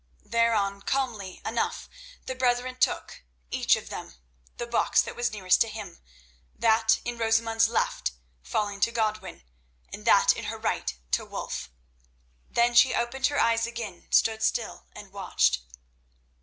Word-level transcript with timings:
Thereon, 0.25 0.81
calmly 0.81 1.43
enough 1.45 1.87
the 2.25 2.33
brethren 2.33 2.75
took, 2.75 3.21
each 3.51 3.75
of 3.75 3.91
them, 3.91 4.15
the 4.57 4.65
box 4.65 4.99
that 5.03 5.15
was 5.15 5.29
nearest 5.31 5.61
to 5.61 5.67
him, 5.69 5.99
that 6.57 6.99
in 7.05 7.19
Rosamund's 7.19 7.69
left 7.69 8.07
hand 8.09 8.19
falling 8.41 8.79
to 8.79 8.91
Godwin 8.91 9.43
and 9.93 10.03
that 10.05 10.33
in 10.33 10.45
her 10.45 10.57
right 10.57 10.97
to 11.11 11.23
Wulf. 11.23 11.69
Then 12.49 12.73
she 12.73 12.95
opened 12.95 13.27
her 13.27 13.39
eyes 13.39 13.67
again, 13.67 14.07
stood 14.11 14.41
still, 14.41 14.87
and 14.95 15.13
watched. 15.13 15.59